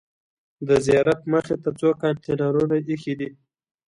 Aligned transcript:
د 0.67 0.69
زیارت 0.85 1.21
مخې 1.31 1.55
ته 1.63 1.69
څو 1.79 1.89
کانتینرونه 2.01 2.75
ایښي 2.89 3.13
دي. 3.19 3.29